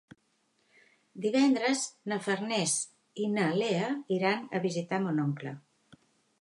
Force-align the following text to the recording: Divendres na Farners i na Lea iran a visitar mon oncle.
Divendres 1.25 1.83
na 2.13 2.19
Farners 2.29 2.75
i 3.27 3.29
na 3.37 3.45
Lea 3.61 3.93
iran 4.19 4.51
a 4.61 4.65
visitar 4.67 5.03
mon 5.07 5.25
oncle. 5.29 5.57